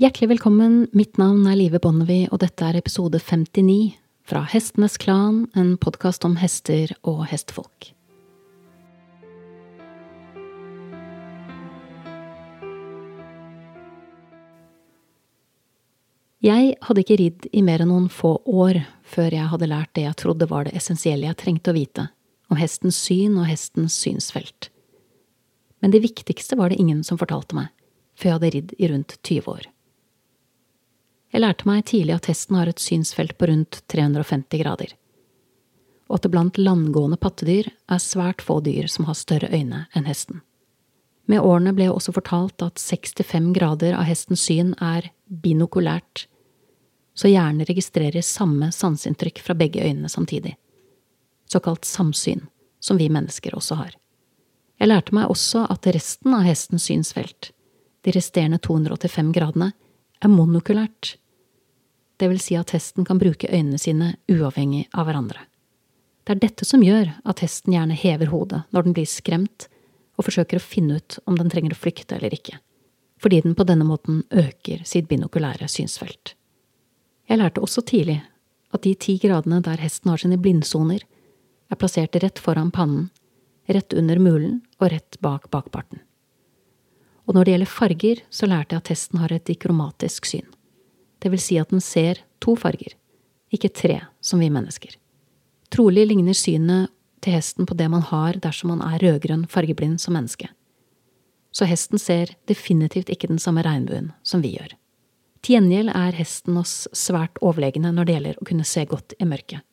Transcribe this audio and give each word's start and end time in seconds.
Hjertelig 0.00 0.30
velkommen, 0.30 0.86
mitt 0.96 1.18
navn 1.20 1.42
er 1.44 1.58
Live 1.60 1.76
Bonnevie, 1.84 2.24
og 2.32 2.38
dette 2.40 2.64
er 2.64 2.78
episode 2.78 3.18
59 3.20 3.98
fra 4.24 4.40
Hestenes 4.48 4.94
Klan, 4.96 5.42
en 5.52 5.74
podkast 5.76 6.22
om 6.24 6.38
hester 6.40 6.94
og 7.04 7.26
hestfolk. 7.28 7.90
Jeg 16.40 16.70
hadde 16.80 17.02
ikke 17.04 17.18
ridd 17.20 17.48
i 17.52 17.60
mer 17.60 17.84
enn 17.84 17.92
noen 17.92 18.06
få 18.08 18.38
år 18.48 18.78
før 19.04 19.36
jeg 19.36 19.50
hadde 19.52 19.68
lært 19.68 19.92
det 19.98 20.06
jeg 20.06 20.18
trodde 20.22 20.48
var 20.48 20.64
det 20.64 20.72
essensielle 20.80 21.28
jeg 21.28 21.38
trengte 21.42 21.74
å 21.74 21.76
vite, 21.76 22.06
om 22.48 22.56
hestens 22.56 23.02
syn 23.02 23.36
og 23.36 23.50
hestens 23.50 23.98
synsfelt. 24.00 24.70
Men 25.84 25.92
det 25.92 26.00
viktigste 26.08 26.56
var 26.56 26.72
det 26.72 26.80
ingen 26.80 27.04
som 27.04 27.20
fortalte 27.20 27.60
meg, 27.60 27.68
før 28.16 28.30
jeg 28.30 28.38
hadde 28.38 28.52
ridd 28.56 28.74
i 28.80 28.90
rundt 28.94 29.16
20 29.20 29.52
år. 29.58 29.68
Jeg 31.30 31.44
lærte 31.44 31.66
meg 31.68 31.84
tidlig 31.86 32.16
at 32.16 32.26
hesten 32.26 32.56
har 32.58 32.70
et 32.70 32.82
synsfelt 32.82 33.36
på 33.38 33.46
rundt 33.50 33.82
350 33.92 34.62
grader, 34.64 34.94
og 36.10 36.18
at 36.18 36.24
det 36.26 36.32
blant 36.34 36.58
landgående 36.58 37.18
pattedyr 37.22 37.70
er 37.70 38.02
svært 38.02 38.42
få 38.42 38.58
dyr 38.66 38.88
som 38.90 39.06
har 39.06 39.18
større 39.18 39.50
øyne 39.54 39.84
enn 39.94 40.08
hesten. 40.10 40.42
Med 41.30 41.44
årene 41.46 41.70
ble 41.76 41.86
jeg 41.86 41.94
også 41.94 42.16
fortalt 42.16 42.64
at 42.66 42.82
65 42.82 43.52
grader 43.54 43.94
av 43.94 44.08
hestens 44.08 44.42
syn 44.42 44.72
er 44.82 45.12
binokulært, 45.30 46.26
så 47.14 47.30
hjernen 47.30 47.66
registrerer 47.68 48.24
samme 48.26 48.72
sanseinntrykk 48.74 49.38
fra 49.44 49.54
begge 49.54 49.84
øynene 49.84 50.10
samtidig, 50.10 50.56
såkalt 51.46 51.86
samsyn, 51.86 52.48
som 52.82 52.98
vi 52.98 53.06
mennesker 53.12 53.54
også 53.54 53.78
har. 53.78 53.94
Jeg 54.80 54.88
lærte 54.88 55.14
meg 55.14 55.30
også 55.30 55.66
at 55.70 55.86
resten 55.94 56.34
av 56.34 56.42
hestens 56.48 56.88
synsfelt, 56.88 57.52
de 58.02 58.14
resterende 58.16 58.58
285 58.64 59.34
gradene, 59.36 59.70
er 60.20 60.32
monokulært, 60.32 61.16
det 62.20 62.28
vil 62.28 62.40
si 62.42 62.56
at 62.58 62.74
hesten 62.74 63.06
kan 63.08 63.18
bruke 63.20 63.48
øynene 63.48 63.78
sine 63.80 64.14
uavhengig 64.28 64.86
av 64.92 65.08
hverandre. 65.08 65.46
Det 66.24 66.34
er 66.34 66.42
dette 66.42 66.66
som 66.68 66.82
gjør 66.84 67.14
at 67.24 67.40
hesten 67.40 67.72
gjerne 67.74 67.96
hever 67.96 68.28
hodet 68.32 68.60
når 68.74 68.86
den 68.86 68.96
blir 68.96 69.08
skremt 69.08 69.70
og 70.20 70.26
forsøker 70.26 70.60
å 70.60 70.64
finne 70.64 70.98
ut 71.00 71.16
om 71.24 71.38
den 71.38 71.48
trenger 71.52 71.72
å 71.72 71.80
flykte 71.80 72.18
eller 72.18 72.34
ikke, 72.36 72.58
fordi 73.22 73.40
den 73.46 73.56
på 73.56 73.64
denne 73.68 73.86
måten 73.88 74.20
øker 74.28 74.84
sitt 74.84 75.08
binokulære 75.08 75.68
synsfelt. 75.72 76.34
Jeg 77.30 77.40
lærte 77.40 77.64
også 77.64 77.86
tidlig 77.88 78.20
at 78.74 78.84
de 78.84 78.92
ti 78.94 79.16
gradene 79.22 79.62
der 79.64 79.80
hesten 79.80 80.12
har 80.12 80.20
sine 80.20 80.38
blindsoner, 80.38 81.00
er 81.70 81.78
plassert 81.78 82.18
rett 82.20 82.38
foran 82.42 82.72
pannen, 82.74 83.08
rett 83.70 83.94
under 83.96 84.20
mulen 84.20 84.60
og 84.80 84.90
rett 84.92 85.16
bak 85.24 85.48
bakparten. 85.54 86.02
Og 87.30 87.36
når 87.36 87.46
det 87.46 87.52
gjelder 87.54 87.70
farger, 87.70 88.22
så 88.30 88.48
lærte 88.50 88.74
jeg 88.74 88.82
at 88.82 88.90
hesten 88.90 89.20
har 89.22 89.32
et 89.32 89.46
dikromatisk 89.46 90.26
syn 90.26 90.48
det 91.20 91.32
vil 91.32 91.42
si 91.42 91.58
at 91.60 91.72
den 91.72 91.82
ser 91.84 92.22
to 92.40 92.56
farger, 92.58 92.94
ikke 93.52 93.72
tre, 93.74 94.00
som 94.24 94.40
vi 94.40 94.50
mennesker. 94.52 94.96
Trolig 95.70 96.06
ligner 96.08 96.36
synet 96.36 96.90
til 97.20 97.36
hesten 97.36 97.68
på 97.68 97.76
det 97.76 97.90
man 97.92 98.04
har 98.08 98.40
dersom 98.40 98.72
man 98.72 98.84
er 98.86 99.02
rødgrønn 99.02 99.46
fargeblind 99.50 100.00
som 100.00 100.16
menneske. 100.16 100.48
Så 101.52 101.66
hesten 101.66 102.00
ser 102.00 102.32
definitivt 102.48 103.10
ikke 103.10 103.28
den 103.28 103.42
samme 103.42 103.64
regnbuen 103.66 104.12
som 104.22 104.42
vi 104.42 104.54
gjør. 104.54 104.76
Til 105.40 105.56
gjengjeld 105.56 105.92
er 105.96 106.16
hesten 106.16 106.56
oss 106.60 106.86
svært 106.96 107.40
overlegne 107.44 107.92
når 107.92 108.06
det 108.06 108.16
gjelder 108.16 108.40
å 108.40 108.46
kunne 108.48 108.68
se 108.68 108.84
godt 108.88 109.16
i 109.18 109.28
mørket. 109.28 109.64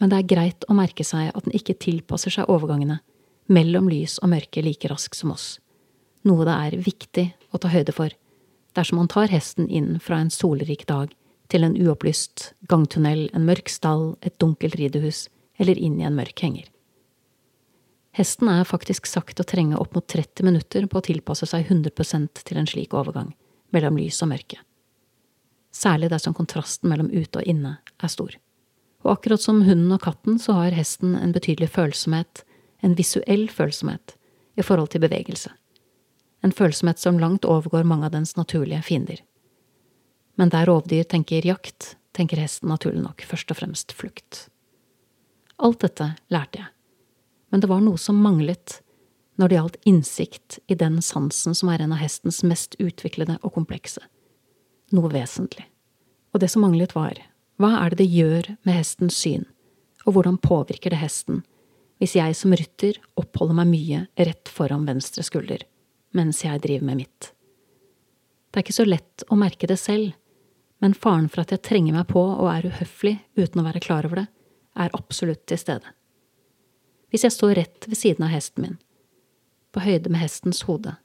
Men 0.00 0.10
det 0.10 0.20
er 0.20 0.30
greit 0.30 0.66
å 0.68 0.76
merke 0.76 1.04
seg 1.06 1.30
at 1.32 1.46
den 1.46 1.54
ikke 1.56 1.76
tilpasser 1.80 2.32
seg 2.32 2.50
overgangene 2.50 3.00
mellom 3.52 3.88
lys 3.92 4.18
og 4.22 4.32
mørke 4.32 4.62
like 4.64 4.88
raskt 4.88 5.18
som 5.18 5.34
oss, 5.34 5.58
noe 6.28 6.46
det 6.48 6.54
er 6.66 6.82
viktig 6.84 7.26
å 7.52 7.60
ta 7.60 7.70
høyde 7.72 7.94
for 7.94 8.14
dersom 8.74 8.98
man 8.98 9.10
tar 9.10 9.30
hesten 9.30 9.68
inn 9.68 9.98
fra 10.02 10.18
en 10.20 10.32
solrik 10.34 10.86
dag 10.90 11.12
til 11.52 11.66
en 11.66 11.76
uopplyst 11.78 12.52
gangtunnel, 12.70 13.28
en 13.32 13.46
mørk 13.46 13.70
stall, 13.70 14.14
et 14.24 14.36
dunkelt 14.42 14.76
ridehus 14.80 15.28
eller 15.60 15.78
inn 15.78 16.00
i 16.00 16.06
en 16.08 16.16
mørk 16.16 16.40
henger. 16.42 16.66
Hesten 18.14 18.48
er 18.50 18.66
faktisk 18.66 19.08
sagt 19.10 19.40
å 19.42 19.46
trenge 19.46 19.78
opp 19.78 19.94
mot 19.94 20.06
30 20.06 20.46
minutter 20.46 20.86
på 20.86 21.00
å 21.00 21.06
tilpasse 21.06 21.48
seg 21.50 21.66
100% 21.66 22.44
til 22.46 22.60
en 22.60 22.70
slik 22.70 22.94
overgang 22.94 23.32
mellom 23.74 23.98
lys 23.98 24.20
og 24.22 24.30
mørke. 24.30 24.60
Særlig 25.74 26.12
dersom 26.12 26.36
kontrasten 26.38 26.90
mellom 26.90 27.10
ute 27.10 27.40
og 27.40 27.50
inne 27.50 27.76
er 27.98 28.12
stor. 28.12 28.36
Og 29.02 29.16
akkurat 29.16 29.42
som 29.42 29.64
hunden 29.66 29.90
og 29.92 30.04
katten 30.06 30.38
så 30.38 30.54
har 30.60 30.76
hesten 30.78 31.16
en 31.18 31.34
betydelig 31.34 31.72
følsomhet, 31.74 32.44
en 32.86 32.94
visuell 32.94 33.48
følsomhet, 33.50 34.14
i 34.54 34.62
forhold 34.62 34.92
til 34.92 35.02
bevegelse 35.02 35.50
en 36.44 36.52
følsomhet 36.52 37.00
som 37.00 37.18
langt 37.18 37.46
overgår 37.48 37.86
mange 37.88 38.06
av 38.06 38.12
dens 38.12 38.36
naturlige 38.36 38.82
fiender. 38.84 39.22
Men 40.36 40.50
der 40.52 40.66
rovdyr 40.68 41.06
tenker 41.08 41.46
jakt, 41.46 41.94
tenker 42.12 42.40
hesten 42.42 42.68
naturlig 42.68 43.00
nok 43.00 43.24
først 43.24 43.54
og 43.54 43.62
fremst 43.62 43.94
flukt. 43.96 44.48
Alt 45.56 45.80
dette 45.86 46.12
lærte 46.34 46.60
jeg, 46.60 46.70
men 47.48 47.62
det 47.62 47.70
var 47.70 47.80
noe 47.84 48.00
som 48.00 48.20
manglet 48.20 48.80
når 49.40 49.50
det 49.50 49.56
gjaldt 49.56 49.80
innsikt 49.88 50.58
i 50.70 50.76
den 50.78 51.00
sansen 51.02 51.56
som 51.56 51.70
er 51.72 51.82
en 51.82 51.94
av 51.94 52.02
hestens 52.02 52.42
mest 52.46 52.76
utviklede 52.82 53.38
og 53.42 53.54
komplekse. 53.56 54.02
Noe 54.94 55.10
vesentlig. 55.10 55.64
Og 56.34 56.42
det 56.42 56.50
som 56.52 56.62
manglet 56.66 56.94
var, 56.94 57.16
hva 57.58 57.72
er 57.80 57.94
det 57.94 58.02
det 58.02 58.10
gjør 58.10 58.52
med 58.66 58.76
hestens 58.76 59.16
syn, 59.16 59.46
og 60.04 60.18
hvordan 60.18 60.38
påvirker 60.42 60.92
det 60.92 61.00
hesten 61.00 61.42
hvis 62.02 62.16
jeg 62.18 62.34
som 62.36 62.52
rytter 62.52 62.98
oppholder 63.16 63.56
meg 63.62 63.70
mye 63.70 64.00
rett 64.18 64.50
foran 64.50 64.84
venstre 64.84 65.22
skulder? 65.24 65.62
Mens 66.14 66.42
jeg 66.44 66.62
driver 66.62 66.88
med 66.90 67.02
mitt. 67.02 67.30
Det 68.50 68.60
er 68.60 68.66
ikke 68.66 68.76
så 68.76 68.86
lett 68.86 69.24
å 69.28 69.38
merke 69.38 69.68
det 69.70 69.80
selv, 69.80 70.14
men 70.82 70.94
faren 70.94 71.28
for 71.30 71.42
at 71.42 71.52
jeg 71.54 71.64
trenger 71.66 71.96
meg 71.96 72.08
på 72.10 72.22
og 72.22 72.48
er 72.50 72.68
uhøflig 72.70 73.16
uten 73.38 73.62
å 73.62 73.66
være 73.66 73.82
klar 73.82 74.06
over 74.06 74.22
det, 74.22 74.26
er 74.74 74.94
absolutt 74.94 75.44
til 75.50 75.58
stede. 75.60 75.94
Hvis 77.10 77.26
jeg 77.26 77.34
står 77.34 77.54
rett 77.58 77.86
ved 77.86 77.98
siden 77.98 78.26
av 78.26 78.32
hesten 78.34 78.64
min, 78.64 78.78
på 79.74 79.82
høyde 79.82 80.10
med 80.10 80.22
hestens 80.22 80.64
hode, 80.68 80.96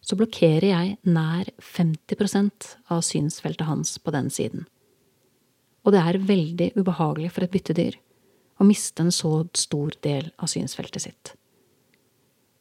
så 0.00 0.16
blokkerer 0.16 0.68
jeg 0.70 0.96
nær 1.04 1.48
50% 1.60 2.68
av 2.92 3.02
synsfeltet 3.04 3.68
hans 3.68 3.96
på 4.00 4.12
den 4.14 4.30
siden. 4.32 4.66
Og 5.84 5.92
det 5.92 6.04
er 6.04 6.20
veldig 6.28 6.70
ubehagelig 6.76 7.32
for 7.34 7.44
et 7.44 7.52
byttedyr 7.52 7.98
å 8.58 8.66
miste 8.66 9.04
en 9.04 9.12
så 9.14 9.42
stor 9.56 9.96
del 10.04 10.30
av 10.36 10.50
synsfeltet 10.50 11.04
sitt. 11.04 11.34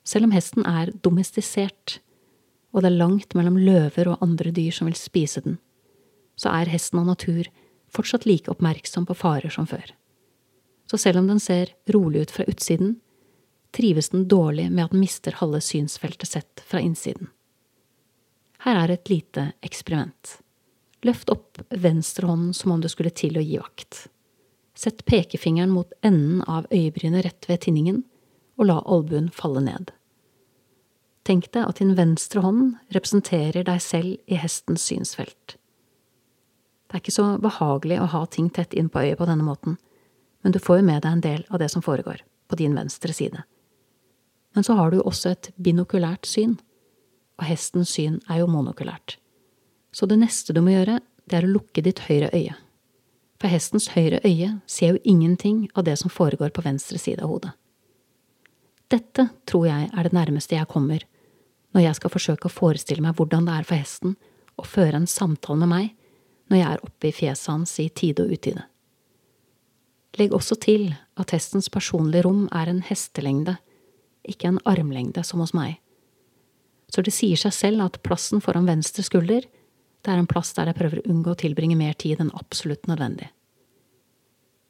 Selv 0.08 0.30
om 0.30 0.32
hesten 0.32 0.64
er 0.64 0.94
domestisert, 1.04 2.00
og 2.72 2.84
det 2.84 2.92
er 2.92 3.00
langt 3.02 3.36
mellom 3.36 3.58
løver 3.60 4.14
og 4.14 4.22
andre 4.24 4.54
dyr 4.56 4.72
som 4.76 4.88
vil 4.88 4.96
spise 4.96 5.44
den, 5.44 5.58
så 6.40 6.54
er 6.54 6.72
hesten 6.72 7.02
av 7.02 7.10
natur 7.10 7.50
fortsatt 7.92 8.28
like 8.28 8.52
oppmerksom 8.52 9.08
på 9.10 9.16
farer 9.18 9.52
som 9.52 9.68
før. 9.68 9.90
Så 10.88 11.00
selv 11.02 11.20
om 11.20 11.28
den 11.28 11.42
ser 11.44 11.74
rolig 11.92 12.28
ut 12.28 12.32
fra 12.32 12.46
utsiden, 12.48 12.96
trives 13.76 14.14
den 14.14 14.28
dårlig 14.32 14.70
med 14.72 14.86
at 14.86 14.94
den 14.96 15.04
mister 15.04 15.36
halve 15.42 15.60
synsfeltet 15.62 16.30
sett 16.30 16.64
fra 16.64 16.80
innsiden. 16.80 17.28
Her 18.64 18.84
er 18.86 18.94
et 18.94 19.12
lite 19.12 19.52
eksperiment. 19.66 20.38
Løft 21.06 21.30
opp 21.30 21.60
venstrehånden 21.70 22.56
som 22.56 22.74
om 22.74 22.82
du 22.82 22.88
skulle 22.90 23.12
til 23.12 23.38
å 23.38 23.44
gi 23.44 23.60
vakt. 23.60 24.08
Sett 24.78 25.04
pekefingeren 25.10 25.74
mot 25.74 25.92
enden 26.06 26.42
av 26.48 26.70
øyebrynet 26.72 27.26
rett 27.26 27.50
ved 27.50 27.66
tinningen, 27.66 28.04
og 28.58 28.70
la 28.72 28.80
albuen 28.86 29.30
falle 29.34 29.62
ned. 29.62 29.92
Tenk 31.28 31.50
deg 31.52 31.66
at 31.68 31.82
din 31.82 31.92
venstre 31.98 32.40
hånd 32.40 32.78
representerer 32.96 33.66
deg 33.68 33.82
selv 33.84 34.32
i 34.32 34.38
hestens 34.40 34.86
synsfelt. 34.88 35.58
Det 36.88 36.96
er 36.96 37.02
ikke 37.02 37.16
så 37.18 37.26
behagelig 37.44 37.98
å 38.00 38.08
ha 38.14 38.22
ting 38.32 38.48
tett 38.54 38.72
inn 38.72 38.88
på 38.88 39.02
øyet 39.04 39.20
på 39.20 39.28
denne 39.28 39.44
måten, 39.44 39.76
men 40.40 40.56
du 40.56 40.60
får 40.64 40.80
jo 40.80 40.86
med 40.88 41.02
deg 41.04 41.18
en 41.18 41.24
del 41.26 41.44
av 41.52 41.60
det 41.60 41.68
som 41.74 41.84
foregår, 41.84 42.22
på 42.48 42.60
din 42.62 42.78
venstre 42.78 43.12
side. 43.12 43.42
Men 44.56 44.64
så 44.64 44.78
har 44.80 44.92
du 44.92 45.02
jo 45.02 45.10
også 45.10 45.34
et 45.34 45.50
binokulært 45.60 46.30
syn, 46.30 46.56
og 47.36 47.44
hestens 47.50 47.92
syn 47.98 48.22
er 48.32 48.40
jo 48.40 48.48
monokulært. 48.48 49.18
Så 49.92 50.08
det 50.08 50.22
neste 50.22 50.56
du 50.56 50.62
må 50.64 50.78
gjøre, 50.78 51.02
det 51.28 51.42
er 51.42 51.50
å 51.50 51.52
lukke 51.58 51.84
ditt 51.84 52.06
høyre 52.08 52.32
øye. 52.32 52.56
For 53.38 53.52
hestens 53.52 53.90
høyre 53.98 54.24
øye 54.24 54.54
ser 54.64 54.96
jo 54.96 55.04
ingenting 55.04 55.66
av 55.76 55.84
det 55.92 56.00
som 56.00 56.14
foregår 56.14 56.56
på 56.56 56.64
venstre 56.64 56.98
side 57.04 57.20
av 57.20 57.36
hodet. 57.36 57.52
Dette 58.88 59.28
tror 59.44 59.68
jeg 59.68 59.92
er 59.92 60.08
det 60.08 60.16
nærmeste 60.16 60.56
jeg 60.56 60.72
kommer 60.72 61.04
når 61.76 61.84
jeg 61.84 62.00
skal 62.00 62.14
forsøke 62.14 62.50
å 62.50 62.54
forestille 62.54 63.04
meg 63.04 63.18
hvordan 63.18 63.48
det 63.48 63.56
er 63.58 63.68
for 63.68 63.80
hesten 63.80 64.16
å 64.58 64.66
føre 64.66 65.02
en 65.02 65.10
samtale 65.10 65.62
med 65.64 65.72
meg 65.72 65.94
når 66.48 66.62
jeg 66.62 66.68
er 66.72 66.84
oppe 66.88 67.10
i 67.10 67.16
fjeset 67.16 67.52
hans 67.52 67.74
i 67.84 67.90
tide 67.90 68.24
og 68.24 68.34
utide. 68.34 68.64
Legg 70.18 70.34
også 70.34 70.58
til 70.64 70.90
at 71.20 71.34
hestens 71.36 71.68
personlige 71.70 72.26
rom 72.26 72.48
er 72.56 72.72
en 72.72 72.80
hestelengde, 72.88 73.58
ikke 74.28 74.50
en 74.50 74.62
armlengde 74.66 75.22
som 75.28 75.44
hos 75.44 75.54
meg. 75.54 75.78
Så 76.90 77.04
det 77.04 77.14
sier 77.14 77.38
seg 77.40 77.54
selv 77.54 77.84
at 77.84 78.00
plassen 78.06 78.42
foran 78.42 78.68
venstre 78.70 79.04
skulder, 79.06 79.44
det 80.02 80.14
er 80.14 80.22
en 80.22 80.30
plass 80.30 80.54
der 80.56 80.72
jeg 80.72 80.78
prøver 80.78 81.02
å 81.02 81.10
unngå 81.12 81.34
å 81.34 81.40
tilbringe 81.42 81.76
mer 81.78 81.98
tid 82.00 82.22
enn 82.24 82.32
absolutt 82.38 82.88
nødvendig. 82.88 83.28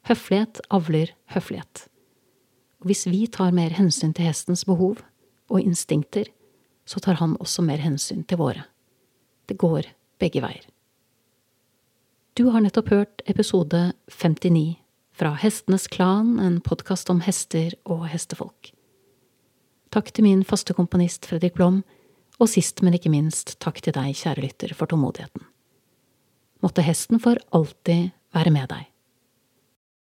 Høflighet 0.08 0.60
avler 0.74 1.12
høflighet. 1.34 1.84
Og 2.82 2.90
hvis 2.90 3.06
vi 3.10 3.26
tar 3.30 3.54
mer 3.54 3.74
hensyn 3.76 4.14
til 4.16 4.28
hestens 4.28 4.64
behov 4.66 5.02
og 5.48 5.62
instinkter, 5.62 6.26
så 6.88 7.00
tar 7.04 7.20
han 7.20 7.36
også 7.36 7.62
mer 7.66 7.82
hensyn 7.84 8.24
til 8.24 8.40
våre. 8.40 8.64
Det 9.48 9.58
går 9.60 9.90
begge 10.20 10.40
veier. 10.44 10.64
Du 12.38 12.48
har 12.54 12.62
nettopp 12.64 12.88
hørt 12.94 13.22
episode 13.26 13.90
59 14.08 14.78
fra 15.18 15.34
Hestenes 15.34 15.88
Klan, 15.90 16.36
en 16.40 16.60
podkast 16.64 17.10
om 17.10 17.20
hester 17.26 17.74
og 17.84 18.06
hestefolk. 18.12 18.70
Takk 19.92 20.12
til 20.14 20.28
min 20.28 20.44
faste 20.46 20.76
komponist 20.76 21.26
Fredrik 21.26 21.56
Blom, 21.58 21.82
og 22.38 22.50
sist, 22.52 22.84
men 22.86 22.94
ikke 22.94 23.10
minst, 23.10 23.56
takk 23.58 23.80
til 23.82 23.96
deg, 23.96 24.14
kjære 24.14 24.44
lytter, 24.44 24.74
for 24.78 24.86
tålmodigheten. 24.86 25.42
Måtte 26.62 26.84
hesten 26.86 27.18
for 27.22 27.40
alltid 27.54 28.12
være 28.36 28.52
med 28.54 28.70
deg. 28.70 28.86